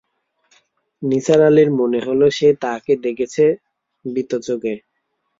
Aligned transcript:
নিসার 1.01 1.41
আলির 1.47 1.69
মনে 1.79 1.99
হল, 2.05 2.21
সে 2.37 2.47
তাঁকে 2.63 2.93
দেখছে 3.05 3.45
ভীত 4.05 4.31
চোখে। 4.47 4.73